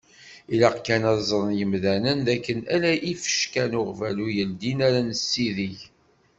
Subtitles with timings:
[0.53, 5.77] Ilaq kan ad ẓren yimdanen d akken ala ifecka n uɣbalu yeldin ara nessidig.